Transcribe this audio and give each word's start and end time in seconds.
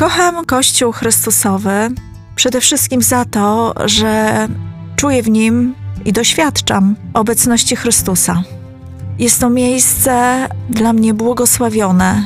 Kocham 0.00 0.44
Kościół 0.44 0.92
Chrystusowy 0.92 1.90
przede 2.36 2.60
wszystkim 2.60 3.02
za 3.02 3.24
to, 3.24 3.74
że 3.84 4.48
czuję 4.96 5.22
w 5.22 5.30
nim 5.30 5.74
i 6.04 6.12
doświadczam 6.12 6.96
obecności 7.14 7.76
Chrystusa. 7.76 8.42
Jest 9.18 9.40
to 9.40 9.50
miejsce 9.50 10.46
dla 10.70 10.92
mnie 10.92 11.14
błogosławione, 11.14 12.24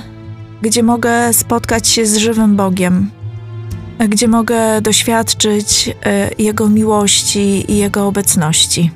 gdzie 0.63 0.83
mogę 0.83 1.33
spotkać 1.33 1.89
się 1.89 2.07
z 2.07 2.17
żywym 2.17 2.57
Bogiem, 2.57 3.11
gdzie 4.09 4.29
mogę 4.29 4.81
doświadczyć 4.81 5.91
e, 6.05 6.31
Jego 6.39 6.69
miłości 6.69 7.73
i 7.73 7.77
Jego 7.77 8.07
obecności. 8.07 8.91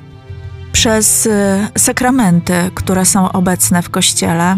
Przez 0.71 1.27
e, 1.27 1.67
sakramenty, 1.77 2.53
które 2.75 3.05
są 3.05 3.31
obecne 3.31 3.81
w 3.81 3.89
Kościele, 3.89 4.57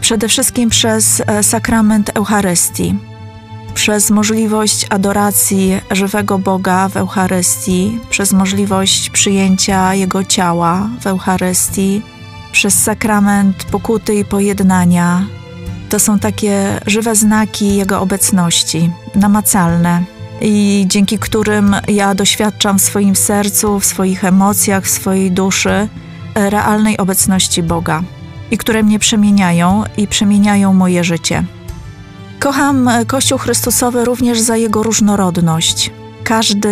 przede 0.00 0.28
wszystkim 0.28 0.70
przez 0.70 1.22
e, 1.26 1.42
sakrament 1.42 2.10
Eucharystii, 2.14 3.09
przez 3.80 4.10
możliwość 4.10 4.86
adoracji 4.90 5.80
żywego 5.90 6.38
Boga 6.38 6.88
w 6.88 6.96
Eucharystii, 6.96 7.98
przez 8.10 8.32
możliwość 8.32 9.10
przyjęcia 9.10 9.94
Jego 9.94 10.24
ciała 10.24 10.88
w 11.00 11.06
Eucharystii, 11.06 12.02
przez 12.52 12.82
sakrament 12.82 13.64
pokuty 13.64 14.14
i 14.14 14.24
pojednania. 14.24 15.26
To 15.88 15.98
są 15.98 16.18
takie 16.18 16.80
żywe 16.86 17.14
znaki 17.14 17.76
Jego 17.76 18.00
obecności, 18.00 18.90
namacalne, 19.14 20.04
i 20.40 20.84
dzięki 20.88 21.18
którym 21.18 21.76
ja 21.88 22.14
doświadczam 22.14 22.78
w 22.78 22.82
swoim 22.82 23.16
sercu, 23.16 23.80
w 23.80 23.84
swoich 23.84 24.24
emocjach, 24.24 24.84
w 24.84 24.90
swojej 24.90 25.30
duszy 25.30 25.88
realnej 26.34 26.98
obecności 26.98 27.62
Boga 27.62 28.02
i 28.50 28.58
które 28.58 28.82
mnie 28.82 28.98
przemieniają 28.98 29.84
i 29.96 30.08
przemieniają 30.08 30.74
moje 30.74 31.04
życie. 31.04 31.44
Kocham 32.40 32.90
Kościół 33.06 33.38
Chrystusowy 33.38 34.04
również 34.04 34.40
za 34.40 34.56
jego 34.56 34.82
różnorodność. 34.82 35.90
Każdy 36.24 36.68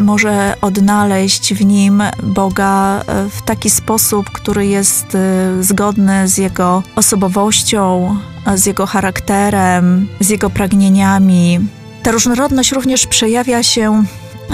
może 0.00 0.54
odnaleźć 0.60 1.54
w 1.54 1.64
nim 1.64 2.02
Boga 2.22 3.04
w 3.30 3.42
taki 3.42 3.70
sposób, 3.70 4.30
który 4.30 4.66
jest 4.66 5.14
y, 5.14 5.64
zgodny 5.64 6.28
z 6.28 6.38
jego 6.38 6.82
osobowością, 6.96 8.16
z 8.54 8.66
jego 8.66 8.86
charakterem, 8.86 10.08
z 10.20 10.28
jego 10.28 10.50
pragnieniami. 10.50 11.60
Ta 12.02 12.10
różnorodność 12.10 12.72
również 12.72 13.06
przejawia 13.06 13.62
się 13.62 14.04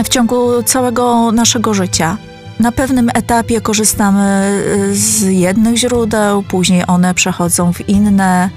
w 0.04 0.08
ciągu 0.08 0.62
całego 0.62 1.32
naszego 1.32 1.74
życia. 1.74 2.16
Na 2.60 2.72
pewnym 2.72 3.10
etapie 3.14 3.60
korzystamy 3.60 4.52
y, 4.90 4.96
z 4.96 5.22
jednych 5.22 5.76
źródeł, 5.76 6.42
później 6.42 6.84
one 6.86 7.14
przechodzą 7.14 7.72
w 7.72 7.88
inne. 7.88 8.50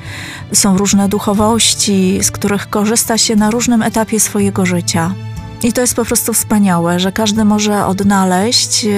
Są 0.53 0.77
różne 0.77 1.09
duchowości, 1.09 2.19
z 2.23 2.31
których 2.31 2.69
korzysta 2.69 3.17
się 3.17 3.35
na 3.35 3.51
różnym 3.51 3.81
etapie 3.81 4.19
swojego 4.19 4.65
życia. 4.65 5.13
I 5.63 5.73
to 5.73 5.81
jest 5.81 5.95
po 5.95 6.05
prostu 6.05 6.33
wspaniałe, 6.33 6.99
że 6.99 7.11
każdy 7.11 7.45
może 7.45 7.85
odnaleźć 7.85 8.85
y, 8.85 8.89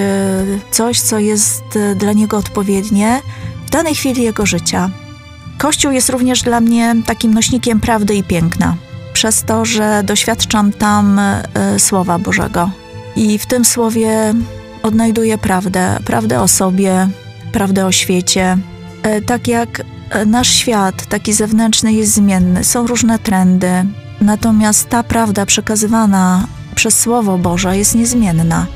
coś, 0.72 1.02
co 1.02 1.20
jest 1.20 1.76
y, 1.76 1.96
dla 1.96 2.14
niego 2.14 2.38
odpowiednie 2.38 3.22
w 3.66 3.70
danej 3.70 3.96
chwili 3.96 4.24
jego 4.24 4.46
życia. 4.46 4.90
Kościół 5.58 5.92
jest 5.92 6.10
również 6.10 6.42
dla 6.42 6.60
mnie 6.60 6.96
takim 7.06 7.34
nośnikiem 7.34 7.80
prawdy 7.80 8.16
i 8.16 8.24
piękna, 8.24 8.76
przez 9.14 9.44
to, 9.44 9.66
że 9.66 10.04
doświadczam 10.04 10.72
tam 10.72 11.22
Słowa 11.78 12.20
Bożego. 12.20 12.70
I 13.16 13.38
w 13.38 13.46
tym 13.46 13.66
słowie 13.66 14.34
odnajduję 14.84 15.38
prawdę, 15.38 16.00
prawdę 16.06 16.42
o 16.42 16.48
sobie, 16.48 17.08
prawdę 17.52 17.86
o 17.86 17.92
świecie. 17.92 18.58
E, 19.04 19.22
tak 19.22 19.48
jak 19.48 19.82
e, 20.10 20.26
nasz 20.26 20.50
świat, 20.50 21.06
taki 21.06 21.34
zewnętrzny, 21.34 21.94
jest 21.94 22.14
zmienny, 22.14 22.64
są 22.64 22.88
różne 22.88 23.20
trendy, 23.20 23.86
natomiast 24.22 24.90
ta 24.90 25.04
prawda 25.04 25.46
przekazywana 25.46 26.48
przez 26.76 27.00
Słowo 27.00 27.38
Boże 27.38 27.78
jest 27.78 27.96
niezmienna. 27.96 28.68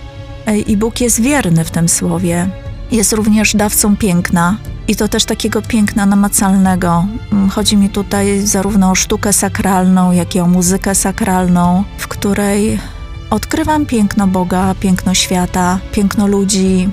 E, 0.45 0.57
I 0.57 0.77
Bóg 0.77 1.01
jest 1.01 1.21
wierny 1.21 1.63
w 1.63 1.71
tym 1.71 1.89
słowie. 1.89 2.47
Jest 2.91 3.13
również 3.13 3.55
dawcą 3.55 3.97
piękna, 3.97 4.57
i 4.87 4.95
to 4.95 5.07
też 5.07 5.25
takiego 5.25 5.61
piękna 5.61 6.05
namacalnego. 6.05 7.05
Mm, 7.31 7.49
chodzi 7.49 7.77
mi 7.77 7.89
tutaj 7.89 8.41
zarówno 8.41 8.91
o 8.91 8.95
sztukę 8.95 9.33
sakralną, 9.33 10.11
jak 10.11 10.35
i 10.35 10.39
o 10.39 10.47
muzykę 10.47 10.95
sakralną, 10.95 11.83
w 11.97 12.07
której 12.07 12.79
Odkrywam 13.35 13.85
piękno 13.85 14.27
Boga, 14.27 14.75
piękno 14.79 15.13
świata, 15.13 15.79
piękno 15.91 16.27
ludzi. 16.27 16.89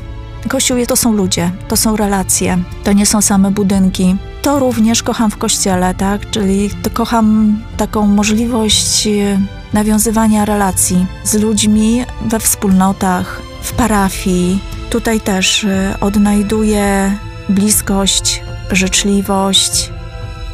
Kościół 0.49 0.77
to 0.87 0.97
są 0.97 1.13
ludzie, 1.13 1.51
to 1.69 1.77
są 1.77 1.97
relacje, 1.97 2.59
to 2.85 2.93
nie 2.93 3.07
są 3.07 3.23
same 3.23 3.51
budynki. 3.51 4.17
To 4.43 4.59
również 4.59 5.03
kocham 5.03 5.31
w 5.31 5.37
kościele, 5.37 5.95
tak? 5.95 6.31
Czyli 6.31 6.71
kocham 6.93 7.59
taką 7.77 8.07
możliwość 8.07 9.07
e, 9.07 9.41
nawiązywania 9.73 10.45
relacji 10.45 11.07
z 11.25 11.35
ludźmi 11.35 12.05
we 12.27 12.41
wspólnotach, 12.41 13.43
w 13.63 13.73
parafii. 13.73 14.59
Tutaj 14.91 15.21
też 15.21 15.65
e, 15.65 15.97
odnajduję 16.01 17.19
bliskość, 17.49 18.43
życzliwość, 18.71 19.91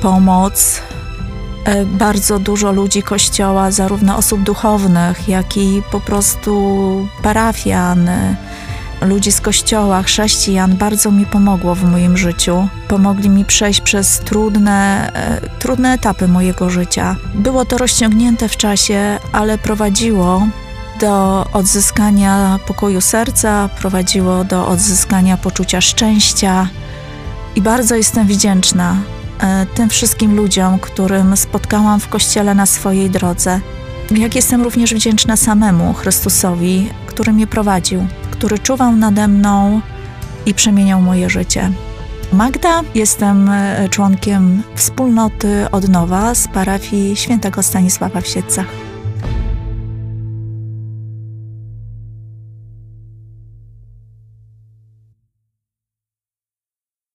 pomoc, 0.03 0.83
bardzo 1.87 2.39
dużo 2.39 2.73
ludzi 2.73 3.03
kościoła, 3.03 3.71
zarówno 3.71 4.17
osób 4.17 4.43
duchownych, 4.43 5.29
jak 5.29 5.57
i 5.57 5.83
po 5.91 6.01
prostu 6.01 7.09
parafian, 7.23 8.09
e, 8.09 8.37
ludzi 9.01 9.33
z 9.33 9.41
kościoła, 9.41 10.03
chrześcijan, 10.03 10.77
bardzo 10.77 11.11
mi 11.11 11.27
pomogło 11.27 11.75
w 11.75 11.85
moim 11.85 12.17
życiu. 12.17 12.69
Pomogli 12.89 13.29
mi 13.29 13.45
przejść 13.45 13.81
przez 13.81 14.19
trudne, 14.19 15.11
e, 15.15 15.59
trudne 15.59 15.93
etapy 15.93 16.29
mojego 16.29 16.71
życia. 16.71 17.17
Było 17.35 17.65
to 17.65 17.79
rozciągnięte 17.79 18.49
w 18.49 18.57
czasie, 18.57 19.19
ale 19.33 19.59
prowadziło 19.59 20.47
do 21.01 21.45
odzyskania 21.53 22.59
pokoju 22.67 23.01
serca, 23.01 23.69
prowadziło 23.79 24.45
do 24.45 24.69
odzyskania 24.69 25.37
poczucia 25.37 25.81
szczęścia 25.81 26.69
i 27.57 27.63
bardzo 27.63 27.95
jestem 27.95 28.27
wdzięczna 28.27 28.97
E, 28.97 29.18
tym 29.75 29.89
wszystkim 29.89 30.37
ludziom, 30.37 30.79
którym 30.79 31.37
spotkałam 31.37 32.01
w 32.01 32.09
kościele 32.09 32.55
na 32.55 32.67
swojej 32.67 33.11
drodze. 33.11 33.61
Jak 34.11 34.35
jestem 34.35 34.63
również 34.63 34.95
wdzięczna 34.95 35.37
samemu 35.37 35.95
Chrystusowi, 35.95 36.91
który 37.07 37.33
mnie 37.33 37.47
prowadził, 37.47 38.07
który 38.31 38.59
czuwał 38.59 38.97
nade 38.97 39.29
mną 39.29 39.81
i 40.47 40.55
przemieniał 40.55 41.01
moje 41.03 41.31
życie. 41.31 41.71
Magda, 42.33 42.83
jestem 42.95 43.49
e, 43.49 43.89
członkiem 43.89 44.63
wspólnoty 44.75 45.67
Odnowa 45.73 46.35
z 46.35 46.49
parafii 46.49 47.17
świętego 47.17 47.63
Stanisława 47.63 48.21
w 48.21 48.27
Siedcach. 48.27 48.88